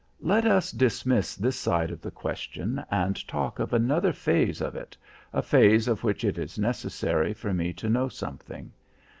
[0.23, 4.97] "Let us dismiss this side of the question and talk of another phase of it,
[5.31, 8.71] a phase of which it is necessary for me to know something.